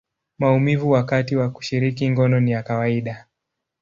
[0.39, 3.27] maumivu wakati wa kushiriki ngono ni ya kawaida.